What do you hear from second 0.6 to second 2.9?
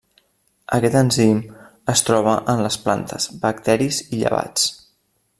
Aquest enzim es troba en les